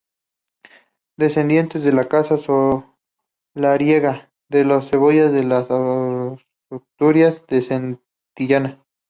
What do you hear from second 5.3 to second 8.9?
en las Asturias de Santillana.